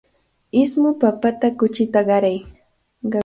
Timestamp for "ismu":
0.61-0.89